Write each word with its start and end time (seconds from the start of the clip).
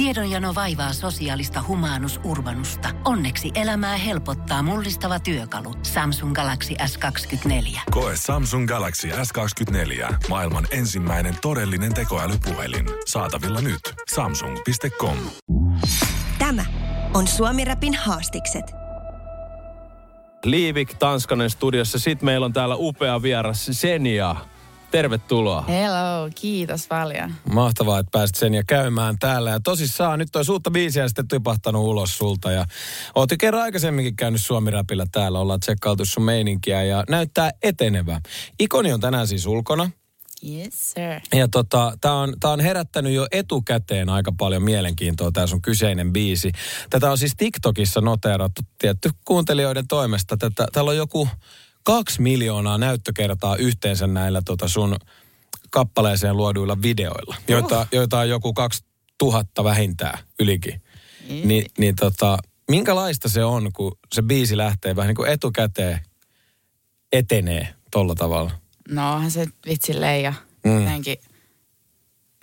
Tiedonjano 0.00 0.54
vaivaa 0.54 0.92
sosiaalista 0.92 1.64
humanus 1.68 2.20
urbanusta. 2.24 2.88
Onneksi 3.04 3.50
elämää 3.54 3.96
helpottaa 3.96 4.62
mullistava 4.62 5.20
työkalu. 5.20 5.74
Samsung 5.82 6.34
Galaxy 6.34 6.74
S24. 6.82 7.80
Koe 7.90 8.12
Samsung 8.16 8.68
Galaxy 8.68 9.08
S24. 9.08 10.14
Maailman 10.28 10.66
ensimmäinen 10.70 11.34
todellinen 11.42 11.94
tekoälypuhelin. 11.94 12.86
Saatavilla 13.06 13.60
nyt. 13.60 13.80
Samsung.com. 14.14 15.16
Tämä 16.38 16.64
on 17.14 17.26
Suomi 17.28 17.64
Rapin 17.64 17.94
haastikset. 17.94 18.64
Liivik 20.44 20.94
Tanskanen 20.94 21.50
studiossa. 21.50 21.98
Sitten 21.98 22.26
meillä 22.26 22.46
on 22.46 22.52
täällä 22.52 22.76
upea 22.78 23.22
vieras 23.22 23.68
Senia. 23.70 24.36
Tervetuloa. 24.90 25.62
Hello, 25.62 26.30
kiitos 26.34 26.86
paljon. 26.88 27.34
Mahtavaa, 27.52 27.98
että 27.98 28.10
pääsit 28.12 28.36
sen 28.36 28.54
ja 28.54 28.62
käymään 28.66 29.18
täällä. 29.18 29.50
Ja 29.50 29.60
tosissaan 29.60 30.18
nyt 30.18 30.36
on 30.36 30.44
uutta 30.50 30.70
biisiä 30.70 31.08
sitten 31.08 31.28
typahtanut 31.28 31.84
ulos 31.84 32.18
sulta. 32.18 32.50
Ja 32.50 32.64
oot 33.14 33.30
jo 33.30 33.36
kerran 33.40 33.62
aikaisemminkin 33.62 34.16
käynyt 34.16 34.40
Suomi 34.40 34.70
Rapilla 34.70 35.04
täällä. 35.12 35.38
Ollaan 35.38 35.60
tsekkailtu 35.60 36.04
sun 36.04 36.22
meininkiä 36.22 36.82
ja 36.82 37.04
näyttää 37.08 37.50
etenevä. 37.62 38.20
Ikoni 38.60 38.92
on 38.92 39.00
tänään 39.00 39.26
siis 39.26 39.46
ulkona. 39.46 39.90
Yes, 40.48 40.92
sir. 40.92 41.38
Ja 41.40 41.48
tota, 41.48 41.92
tää 42.00 42.14
on, 42.14 42.34
tää 42.40 42.50
on 42.50 42.60
herättänyt 42.60 43.12
jo 43.12 43.26
etukäteen 43.32 44.08
aika 44.08 44.32
paljon 44.38 44.62
mielenkiintoa, 44.62 45.32
tämä 45.32 45.46
sun 45.46 45.62
kyseinen 45.62 46.12
biisi. 46.12 46.52
Tätä 46.90 47.10
on 47.10 47.18
siis 47.18 47.32
TikTokissa 47.36 48.00
noteerattu 48.00 48.62
tietty 48.78 49.10
kuuntelijoiden 49.24 49.88
toimesta. 49.88 50.36
Tätä, 50.36 50.66
täällä 50.72 50.90
on 50.90 50.96
joku 50.96 51.28
kaksi 51.82 52.22
miljoonaa 52.22 52.78
näyttökertaa 52.78 53.56
yhteensä 53.56 54.06
näillä 54.06 54.42
tota 54.44 54.68
sun 54.68 54.96
kappaleeseen 55.70 56.36
luoduilla 56.36 56.82
videoilla, 56.82 57.36
joita, 57.48 57.86
joita 57.92 58.18
on 58.18 58.28
joku 58.28 58.52
kaksi 58.52 58.84
tuhatta 59.18 59.64
vähintään 59.64 60.18
ylikin. 60.40 60.82
Ni, 61.44 61.64
niin 61.78 61.96
tota, 61.96 62.38
minkälaista 62.70 63.28
se 63.28 63.44
on, 63.44 63.72
kun 63.72 63.98
se 64.12 64.22
biisi 64.22 64.56
lähtee 64.56 64.96
vähän 64.96 65.08
niin 65.08 65.16
kuin 65.16 65.30
etukäteen 65.30 66.00
etenee 67.12 67.74
tolla 67.90 68.14
tavalla? 68.14 68.50
No 68.88 69.14
onhan 69.14 69.30
se 69.30 69.46
vitsi 69.66 70.00
leija. 70.00 70.32
Mm. 70.64 70.78
Jotenkin 70.78 71.16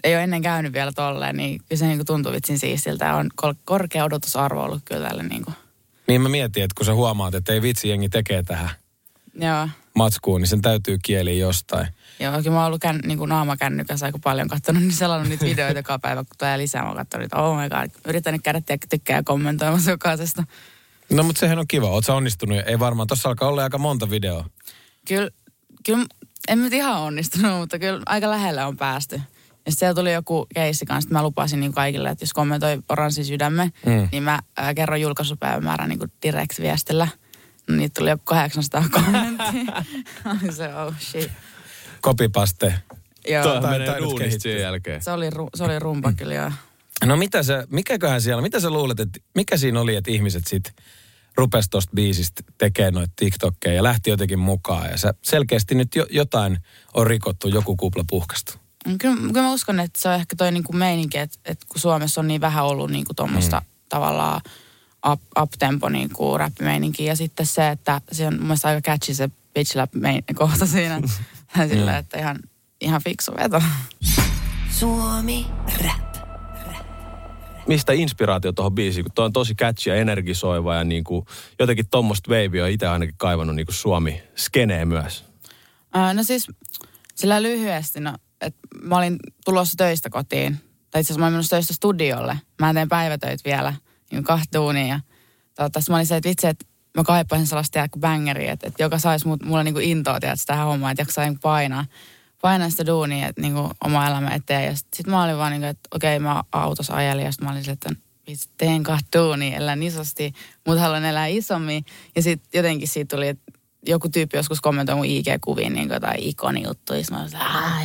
ei 0.03 0.15
ole 0.15 0.23
ennen 0.23 0.41
käynyt 0.41 0.73
vielä 0.73 0.91
tolleen, 0.91 1.37
niin 1.37 1.59
kyllä 1.69 1.79
se 1.79 1.87
niin 1.87 2.05
tuntuu 2.05 2.31
vitsin 2.31 2.59
siistiltä. 2.59 3.15
On 3.15 3.29
korkea 3.65 4.05
odotusarvo 4.05 4.63
ollut 4.63 4.81
kyllä 4.85 5.07
tälle 5.07 5.23
niin 5.23 5.45
kuin. 5.45 5.55
Niin 6.07 6.21
mä 6.21 6.29
mietin, 6.29 6.63
että 6.63 6.73
kun 6.77 6.85
sä 6.85 6.93
huomaat, 6.93 7.35
että 7.35 7.53
ei 7.53 7.61
vitsi 7.61 7.89
jengi 7.89 8.09
tekee 8.09 8.43
tähän 8.43 8.69
Joo. 9.39 9.69
matskuun, 9.95 10.41
niin 10.41 10.47
sen 10.47 10.61
täytyy 10.61 10.97
kieli 11.03 11.39
jostain. 11.39 11.87
Joo, 12.19 12.31
kyllä 12.37 12.51
mä 12.51 12.57
oon 12.57 12.65
ollut 12.67 12.81
kän, 12.81 12.99
niin 13.05 13.17
kuin 13.17 13.29
naamakännykässä 13.29 14.05
aika 14.05 14.19
paljon 14.23 14.47
katsonut, 14.47 14.81
niin 14.83 14.91
selannut 14.93 15.29
niitä 15.29 15.45
videoita 15.45 15.79
joka 15.79 15.99
päivä, 15.99 16.23
kun 16.23 16.35
tulee 16.37 16.57
lisää. 16.57 16.81
Mä 16.81 16.87
oon 16.87 16.97
katsonut, 16.97 17.25
että 17.25 17.37
oh 17.37 17.57
my 17.57 17.69
god, 17.69 17.91
yritän 18.07 18.33
nyt 18.33 18.43
käydä 18.43 18.61
tykkää 18.89 19.23
kommentoimassa 19.23 19.91
jokaisesta. 19.91 20.43
No 21.11 21.23
mutta 21.23 21.39
sehän 21.39 21.59
on 21.59 21.67
kiva. 21.67 21.89
Oot 21.89 22.05
sä 22.05 22.13
onnistunut? 22.13 22.57
Ei 22.65 22.79
varmaan. 22.79 23.07
Tossa 23.07 23.29
alkaa 23.29 23.49
olla 23.49 23.63
aika 23.63 23.77
monta 23.77 24.09
videoa. 24.09 24.45
Kyllä, 25.07 25.29
kyllä 25.85 26.05
en 26.47 26.63
nyt 26.63 26.73
ihan 26.73 27.01
onnistunut, 27.01 27.57
mutta 27.57 27.79
kyllä 27.79 28.01
aika 28.05 28.29
lähellä 28.29 28.67
on 28.67 28.77
päästy. 28.77 29.21
Ja 29.65 29.71
sitten 29.71 29.95
tuli 29.95 30.13
joku 30.13 30.47
keissi 30.53 30.85
kanssa, 30.85 31.07
että 31.07 31.13
mä 31.19 31.23
lupasin 31.23 31.59
niin 31.59 31.71
kaikille, 31.73 32.09
että 32.09 32.23
jos 32.23 32.33
kommentoi 32.33 32.79
oranssi 32.89 33.23
sydämme, 33.23 33.71
Mm. 33.85 34.07
niin 34.11 34.23
mä 34.23 34.39
ää, 34.57 34.73
kerron 34.73 35.01
julkaisupäivämäärän 35.01 35.89
niin 35.89 35.99
direct-viestillä. 36.25 37.05
No, 37.05 37.26
niitä 37.69 37.99
tuli 37.99 38.09
joku 38.09 38.23
800 38.25 38.83
kommenttia. 38.91 39.83
Se 40.57 40.75
oh 40.75 40.93
shit. 40.99 41.31
Kopipaste. 42.01 42.73
Joo, 43.27 43.43
Tuohan 43.43 43.61
tai- 43.61 43.79
menee 43.79 43.97
duunista 43.97 44.39
sen 44.43 44.61
jälkeen. 44.61 45.03
se 45.03 45.11
oli, 45.11 45.29
ru, 45.29 45.49
se 45.55 45.63
oli 45.63 45.79
rumpa 45.79 46.13
kyllä 46.13 46.33
joo. 46.33 46.51
No 47.05 47.17
mitä 47.17 47.43
se, 47.43 47.67
mikäköhän 47.69 48.21
siellä, 48.21 48.41
mitä 48.41 48.59
sä 48.59 48.69
luulet, 48.69 48.99
että 48.99 49.19
mikä 49.35 49.57
siinä 49.57 49.81
oli, 49.81 49.95
että 49.95 50.11
ihmiset 50.11 50.47
sit 50.47 50.73
rupes 51.37 51.69
tosta 51.69 51.91
biisistä 51.95 52.43
tekemään 52.57 52.93
noita 52.93 53.13
TikTokkeja 53.15 53.75
ja 53.75 53.83
lähti 53.83 54.09
jotenkin 54.09 54.39
mukaan. 54.39 54.89
Ja 54.89 54.97
sä 54.97 55.13
selkeästi 55.23 55.75
nyt 55.75 55.95
jo, 55.95 56.05
jotain 56.09 56.57
on 56.93 57.07
rikottu, 57.07 57.47
joku 57.47 57.75
kupla 57.75 58.03
puhkastu. 58.09 58.53
Kyllä, 58.99 59.15
kyllä 59.15 59.41
mä 59.41 59.53
uskon, 59.53 59.79
että 59.79 60.01
se 60.01 60.09
on 60.09 60.15
ehkä 60.15 60.35
toi 60.35 60.51
niinku 60.51 60.73
meininki, 60.73 61.17
että, 61.17 61.39
että 61.45 61.65
kun 61.69 61.81
Suomessa 61.81 62.21
on 62.21 62.27
niin 62.27 62.41
vähän 62.41 62.65
ollut 62.65 62.91
niinku 62.91 63.13
tuommoista 63.13 63.59
mm. 63.59 63.65
tavallaan 63.89 64.41
up, 65.11 65.21
up-tempo 65.41 65.89
niinku 65.89 66.37
räppimeininkiä. 66.37 67.11
Ja 67.11 67.15
sitten 67.15 67.45
se, 67.45 67.69
että 67.69 68.01
se 68.11 68.27
on 68.27 68.33
mun 68.33 68.43
mielestä 68.43 68.67
aika 68.67 68.91
catchy 68.91 69.13
se 69.13 69.29
bitch 69.53 69.75
lap 69.75 69.91
kohta 70.35 70.65
siinä. 70.65 71.01
Sillä, 71.69 71.97
että 71.97 72.19
ihan, 72.19 72.39
ihan 72.81 73.01
fiksu 73.03 73.31
veto. 73.31 73.61
Suomi 74.71 75.45
Rap. 75.83 76.07
Mistä 77.67 77.93
inspiraatio 77.93 78.51
tuohon 78.51 78.75
biisiin, 78.75 79.03
kun 79.03 79.11
toi 79.15 79.25
on 79.25 79.33
tosi 79.33 79.55
catchy 79.55 79.89
ja 79.89 79.95
energisoiva 79.95 80.75
ja 80.75 80.83
niin 80.83 81.03
kuin 81.03 81.25
jotenkin 81.59 81.89
tommoista 81.91 82.31
wavea 82.31 82.63
on 82.63 82.69
itse 82.69 82.87
ainakin 82.87 83.15
kaivannut 83.17 83.55
niin 83.55 83.65
kuin 83.65 83.75
Suomi 83.75 84.21
skenee 84.35 84.85
myös. 84.85 85.25
Ää, 85.93 86.13
no 86.13 86.23
siis 86.23 86.47
sillä 87.15 87.41
lyhyesti, 87.43 87.99
no, 87.99 88.13
että 88.41 88.59
mä 88.81 88.97
olin 88.97 89.17
tulossa 89.45 89.73
töistä 89.77 90.09
kotiin. 90.09 90.57
Tai 90.91 91.01
itse 91.01 91.07
asiassa 91.07 91.19
mä 91.19 91.25
olin 91.25 91.33
menossa 91.33 91.55
töistä 91.55 91.73
studiolle. 91.73 92.37
Mä 92.61 92.73
teen 92.73 92.89
päivätöitä 92.89 93.41
vielä, 93.45 93.73
niin 94.11 94.23
kahtuuniin. 94.23 94.87
Ja 94.87 94.99
tota, 95.55 95.79
mä 95.89 95.95
olin 95.95 96.05
se, 96.05 96.15
että 96.15 96.29
vitsi, 96.29 96.47
että 96.47 96.65
mä 96.97 97.03
kaipaisin 97.03 97.47
sellaista 97.47 97.73
tiedätkö, 97.73 97.99
bangeriä, 97.99 98.51
että, 98.51 98.67
että 98.67 98.83
joka 98.83 98.99
saisi 98.99 99.27
mulle 99.27 99.63
niinku 99.63 99.79
intoa 99.79 100.19
tiedätkö, 100.19 100.43
tähän 100.45 100.67
hommaan, 100.67 100.91
että 100.91 101.01
jaksaa 101.01 101.25
niinku 101.25 101.39
painaa, 101.41 101.85
painaa 102.41 102.69
sitä 102.69 102.85
duunia, 102.85 103.27
että 103.27 103.41
niinku 103.41 103.69
oma 103.85 104.07
elämä 104.07 104.29
eteen. 104.29 104.65
Ja 104.65 104.75
sitten 104.75 104.97
sit 104.97 105.07
mä 105.07 105.23
olin 105.23 105.37
vaan 105.37 105.51
niinku, 105.51 105.67
että 105.67 105.89
okei, 105.95 106.19
mä 106.19 106.43
autossa 106.51 106.95
ajelin 106.95 107.25
ja 107.25 107.31
sitten 107.31 107.47
mä 107.47 107.51
olin 107.51 107.63
se, 107.63 107.71
että 107.71 107.89
vitsi, 108.27 108.49
teen 108.57 108.83
kahtuunia, 108.83 109.57
elän 109.57 109.83
isosti, 109.83 110.33
mutta 110.67 110.81
haluan 110.81 111.05
elää 111.05 111.27
isommin. 111.27 111.85
Ja 112.15 112.21
sitten 112.21 112.49
jotenkin 112.59 112.87
siitä 112.87 113.15
tuli, 113.15 113.27
että 113.27 113.51
joku 113.85 114.09
tyyppi 114.09 114.37
joskus 114.37 114.61
kommentoi 114.61 114.95
mun 114.95 115.05
IG-kuviin 115.05 115.73
niin 115.73 115.89
jotain 115.89 116.23
ikoni-juttuja. 116.23 116.99
Sitten 116.99 117.17
mä 117.17 117.23
olin, 117.23 117.35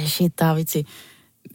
että 0.01 0.11
shit, 0.11 0.37
tää 0.37 0.57
vitsi. 0.57 0.87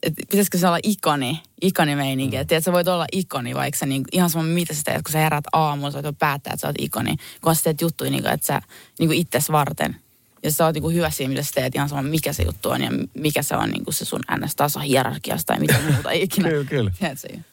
Et 0.03 0.13
pitäisikö 0.29 0.57
se 0.57 0.67
olla 0.67 0.79
ikoni, 0.83 1.41
ikonimeininki. 1.61 2.35
Mm. 2.35 2.41
Että 2.41 2.59
sä 2.59 2.71
voit 2.71 2.87
olla 2.87 3.05
ikoni, 3.11 3.55
vaikka 3.55 3.79
sä 3.79 3.85
niin, 3.85 4.03
ihan 4.11 4.29
sama 4.29 4.43
mitä 4.43 4.73
sä 4.73 4.81
teet, 4.85 5.01
kun 5.03 5.11
sä 5.11 5.19
herät 5.19 5.43
aamulla, 5.53 5.91
sä 5.91 6.03
voit 6.03 6.19
päättää, 6.19 6.53
että 6.53 6.61
sä 6.61 6.67
oot 6.67 6.75
ikoni. 6.79 7.15
Kun 7.41 7.55
sä 7.55 7.63
teet 7.63 7.81
juttuja, 7.81 8.11
niin 8.11 8.23
kuin, 8.23 8.33
että 8.33 8.47
sä 8.47 8.61
niin 8.99 9.09
kuin 9.09 9.19
itses 9.19 9.51
varten. 9.51 9.95
Ja 10.43 10.51
sä 10.51 10.65
oot 10.65 10.73
niin 10.73 10.81
kuin 10.81 10.95
hyvä 10.95 11.09
siinä, 11.09 11.29
mitä 11.29 11.43
sä 11.43 11.51
teet, 11.55 11.75
ihan 11.75 11.89
sama 11.89 12.01
mikä 12.01 12.33
se 12.33 12.43
juttu 12.43 12.69
on 12.69 12.81
ja 12.81 12.89
mikä 13.13 13.43
se 13.43 13.55
on 13.55 13.69
niin 13.69 13.83
kuin 13.83 13.93
se 13.93 14.05
sun 14.05 14.19
ns-taso 14.39 14.79
hierarkiasta 14.79 15.53
tai 15.53 15.59
mitä 15.59 15.75
muuta 15.91 16.11
ikinä. 16.25 16.49
Kyllä, 16.49 16.65
kyllä. 16.65 16.91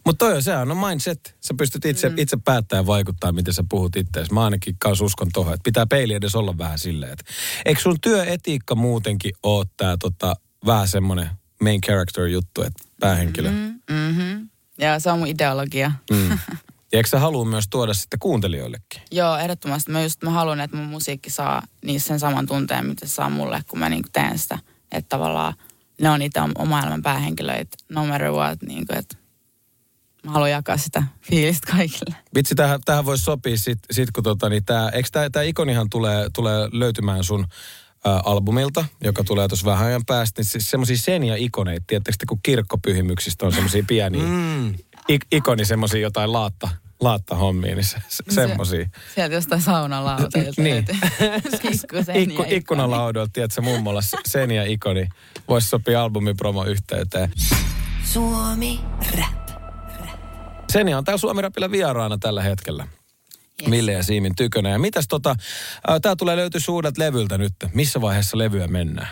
Mutta 0.05 0.27
toi 0.27 0.35
on, 0.35 0.43
sehän 0.43 0.71
on 0.71 0.77
mindset. 0.77 1.37
Sä 1.41 1.55
pystyt 1.59 1.85
itse, 1.85 2.09
mm. 2.09 2.19
itse 2.19 2.37
päättämään 2.45 2.83
ja 2.83 2.87
vaikuttaa, 2.87 3.33
miten 3.33 3.55
sä 3.55 3.65
puhut 3.69 3.97
itseäsi. 3.97 4.33
Mä 4.33 4.45
ainakin 4.45 4.77
kanssa 4.79 5.05
uskon 5.05 5.29
tohon, 5.33 5.55
että 5.55 5.65
pitää 5.65 5.87
peili 5.87 6.15
edes 6.15 6.35
olla 6.35 6.59
vähän 6.59 6.79
silleen. 6.79 7.13
Että, 7.13 7.25
eikö 7.65 7.81
sun 7.81 8.01
työetiikka 8.01 8.75
muutenkin 8.75 9.33
ole 9.43 9.67
tää 9.77 9.97
tota, 9.97 10.37
vähän 10.67 10.89
semmoinen 10.89 11.31
main 11.65 11.81
character 11.81 12.27
juttu, 12.27 12.63
että 12.63 12.85
päähenkilö? 13.01 13.51
Mm. 13.51 13.81
Mm, 13.91 13.97
mm-hmm. 13.97 14.49
Ja 14.79 15.01
se 15.01 15.11
on 15.11 15.19
mun 15.19 15.29
ideologia. 15.29 15.93
Mm. 16.11 16.39
Ja 16.93 16.99
eikö 16.99 17.09
sä 17.09 17.19
halua 17.19 17.45
myös 17.45 17.65
tuoda 17.71 17.95
sitten 17.95 18.19
kuuntelijoillekin? 18.19 19.03
Joo, 19.11 19.37
ehdottomasti. 19.37 19.93
Mä 19.93 20.03
just 20.03 20.23
mä 20.23 20.31
haluan, 20.31 20.61
että 20.61 20.77
mun 20.77 20.87
musiikki 20.87 21.31
saa 21.31 21.63
niissä 21.85 22.09
sen 22.09 22.21
saman 22.21 22.47
tunteen, 22.47 22.87
mitä 22.87 23.07
se 23.07 23.15
saa 23.15 23.31
mulle, 23.31 23.63
kun 23.69 23.79
mä 23.79 23.89
niinku 23.89 24.09
teen 24.13 24.39
sitä. 24.39 24.59
Että 24.93 25.09
tavallaan 25.09 25.55
ne 26.01 26.11
on 26.11 26.19
niitä 26.19 26.49
oma 26.59 26.81
elämän 26.81 27.03
päähenkilöitä, 27.03 27.77
no 27.89 28.07
matter 28.07 28.31
what. 28.31 28.63
Niinku, 28.63 28.95
että 28.97 29.17
mä 30.25 30.33
haluan 30.33 30.51
jakaa 30.51 30.77
sitä 30.77 31.03
fiilistä 31.21 31.73
kaikille. 31.73 32.17
Vitsi, 32.35 32.55
tähän, 32.55 32.81
tähän 32.85 33.05
voisi 33.05 33.25
sopia 33.25 33.57
sit, 33.57 33.79
sit 33.91 34.11
kun 34.11 34.25
tota, 34.25 34.49
niin 34.49 34.65
tää, 34.65 34.89
eikö 34.89 35.09
tää, 35.13 35.31
tää 35.31 35.43
ikonihan 35.43 35.91
tulee, 35.91 36.27
tulee 36.35 36.69
löytymään 36.73 37.25
sun 37.25 37.47
albumilta, 38.05 38.85
joka 39.05 39.25
tulee 39.25 39.49
tuossa 39.49 39.67
vähän 39.67 39.87
ajan 39.87 40.05
päästä, 40.07 40.41
niin 40.41 40.47
siis 40.47 40.71
semmoisia 40.71 40.97
senia-ikoneita, 40.97 41.85
tiedättekö 41.87 42.17
te, 42.19 42.27
kun 42.27 42.39
kirkkopyhimyksistä 42.43 43.47
on 43.47 43.53
semmoisia 43.53 43.85
pieniä 43.89 44.23
mm. 44.23 44.75
ik, 45.09 45.27
ikoni, 45.33 45.65
semmoisia 45.65 46.01
jotain 46.01 46.33
laatta, 46.33 46.69
laattahommia, 47.01 47.75
niin 47.75 47.85
se, 47.85 47.99
se, 48.09 48.25
semmoisia. 48.29 48.89
Sieltä 49.15 49.35
jostain 49.35 49.63
saunalauteilta. 49.63 50.63
Niin. 50.63 50.87
Ikku, 51.73 51.97
Ikku, 52.15 52.45
ikkunalaudolta, 52.49 53.31
tiedätkö, 53.33 53.61
mummolla 53.61 54.03
se- 54.03 54.17
senia-ikoni. 54.29 55.09
Voisi 55.49 55.69
sopia 55.69 56.03
albumin 56.03 56.37
promo 56.37 56.65
yhteyteen. 56.65 57.33
Suomi 58.05 58.81
Rap. 59.19 59.45
Senia 60.73 60.99
on 60.99 61.05
täällä 61.05 61.19
Suomi 61.19 61.43
Rapilla 61.43 61.71
vieraana 61.71 62.19
tällä 62.19 62.43
hetkellä. 62.43 62.87
Yes. 63.63 63.71
Mille 63.71 63.93
ja 63.93 64.03
Siimin 64.03 64.35
tykönä. 64.37 64.69
Ja 64.69 64.79
mitäs 64.79 65.05
tota, 65.09 65.35
tää 66.03 66.17
tulee 66.17 66.37
löytyä 66.37 66.61
uudet 66.69 66.99
levyltä 66.99 67.39
nyt. 67.39 67.53
Missä 67.75 68.01
vaiheessa 68.01 68.39
levyä 68.39 68.67
mennään? 68.67 69.09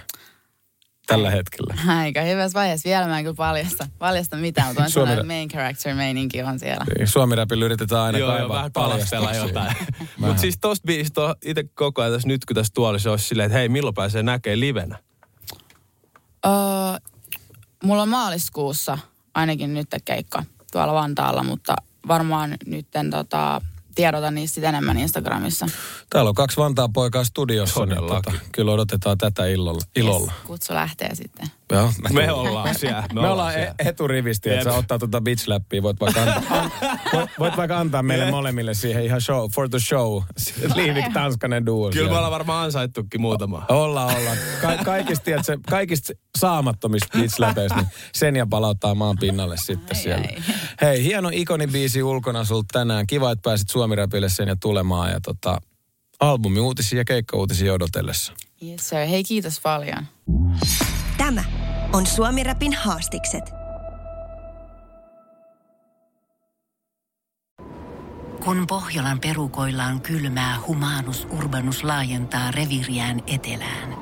Tällä 1.06 1.30
hetkellä. 1.30 1.74
Aika 1.98 2.20
hyvässä 2.20 2.58
vaiheessa. 2.58 2.88
Vielä 2.88 3.06
mä 3.06 3.18
en 3.18 3.24
kyllä 3.24 3.36
paljasta, 3.36 3.86
paljasta 3.98 4.36
mitään, 4.36 4.66
mutta 4.68 4.82
on 4.82 4.90
Suomi- 4.90 5.08
sellainen 5.08 5.26
main 5.36 5.48
character 5.48 5.94
meininki 5.94 6.42
on 6.42 6.58
siellä. 6.58 6.84
Niin, 6.98 7.08
Suomi 7.08 7.34
Rapilla 7.36 7.64
yritetään 7.64 8.02
aina 8.02 8.18
Joo, 8.18 8.28
joo, 8.30 8.38
kaivaa 8.38 8.56
vähän 8.56 8.72
kalastella 8.72 9.26
paljastuksia. 9.26 9.62
jotain. 9.62 9.86
Mutta 10.18 10.40
siis 10.40 10.58
tosta 10.60 10.86
biisistä 10.86 11.20
on 11.20 11.34
itse 11.44 11.64
koko 11.74 12.02
ajan 12.02 12.12
tässä 12.14 12.28
nyt, 12.28 12.44
kun 12.44 12.54
tässä 12.54 12.72
tuolissa 12.74 13.10
olisi 13.10 13.26
silleen, 13.28 13.46
että 13.46 13.58
hei, 13.58 13.68
milloin 13.68 13.94
pääsee 13.94 14.22
näkemään 14.22 14.60
livenä? 14.60 14.98
Öö, 16.46 16.52
mulla 17.84 18.02
on 18.02 18.08
maaliskuussa 18.08 18.98
ainakin 19.34 19.74
nyt 19.74 19.88
keikka. 20.04 20.44
tuolla 20.72 20.92
Vantaalla, 20.94 21.42
mutta 21.42 21.76
varmaan 22.08 22.56
nytten 22.66 23.10
tota, 23.10 23.60
tiedotan 23.94 24.34
niistä 24.34 24.54
sit 24.54 24.64
enemmän 24.64 24.98
Instagramissa. 24.98 25.66
Täällä 26.10 26.28
on 26.28 26.34
kaksi 26.34 26.56
Vantaan 26.56 26.92
poikaa 26.92 27.24
studiossa, 27.24 27.86
niin 27.86 27.96
Todellakin. 27.98 28.32
tota, 28.32 28.44
kyllä 28.52 28.72
odotetaan 28.72 29.18
tätä 29.18 29.46
illolla. 29.46 29.80
ilolla. 29.96 30.32
Yes, 30.32 30.42
kutsu 30.46 30.74
lähtee 30.74 31.14
sitten. 31.14 31.46
Joo, 31.72 31.92
Me 32.12 32.32
ollaan 32.32 32.74
siellä. 32.74 33.04
Me, 33.12 33.20
me 33.20 33.28
ollaan 33.28 33.54
e- 33.58 33.74
eturivisti, 33.78 34.50
että 34.50 34.64
sä 34.64 34.72
ottaa 34.72 34.98
tuota 34.98 35.20
bitch 35.20 35.48
läppiä. 35.48 35.82
Voit 35.82 36.00
vaikka, 36.00 36.22
antaa, 36.22 36.70
voit, 37.12 37.30
voit 37.38 37.56
vaikka 37.56 37.78
antaa 37.78 38.02
meille 38.02 38.30
molemmille 38.30 38.74
siihen 38.74 39.04
ihan 39.04 39.20
show, 39.20 39.50
for 39.54 39.68
the 39.68 39.78
show. 39.78 40.22
Liivik 40.76 41.12
Tanskanen 41.12 41.66
duo. 41.66 41.84
Kyllä 41.90 41.92
siellä. 41.92 42.10
me 42.10 42.16
ollaan 42.16 42.32
varmaan 42.32 42.64
ansaittukin 42.64 43.20
muutama. 43.20 43.64
Ollaan, 43.68 44.16
ollaan. 44.16 44.36
Ka- 44.62 44.84
kaikista, 44.84 45.24
tiedätkö, 45.24 45.58
kaikista 45.70 46.12
saamattomista 46.42 47.18
bitch 47.18 47.40
niin 47.40 47.86
sen 48.14 48.36
ja 48.36 48.46
palauttaa 48.46 48.94
maan 48.94 49.16
pinnalle 49.20 49.56
sitten 49.56 49.96
Ai, 49.96 50.02
siellä. 50.02 50.28
ai. 50.28 50.42
Hei, 50.80 51.04
hieno 51.04 51.30
ikonibiisi 51.32 52.02
ulkona 52.02 52.44
sulta 52.44 52.68
tänään. 52.72 53.06
Kiva, 53.06 53.30
että 53.30 53.42
pääsit 53.42 53.68
Suomi-räpille 53.68 54.28
sen 54.28 54.48
ja 54.48 54.56
tulemaan. 54.56 55.10
Ja 55.10 55.20
tota, 55.20 55.60
albumi-uutisia 56.20 56.98
ja 56.98 57.04
keikka-uutisia 57.04 57.72
odotellessa. 57.72 58.32
Yes 58.66 58.88
sir. 58.88 58.98
Hei 58.98 59.24
kiitos 59.24 59.60
paljon. 59.60 60.06
Tämä 61.18 61.44
on 61.92 62.06
Suomi 62.06 62.42
Rapin 62.42 62.74
haastikset. 62.74 63.44
Kun 68.44 68.66
Pohjolan 68.66 69.20
perukoillaan 69.20 70.00
kylmää, 70.00 70.56
humanus 70.66 71.26
urbanus 71.30 71.84
laajentaa 71.84 72.50
reviriään 72.50 73.22
etelään. 73.26 74.01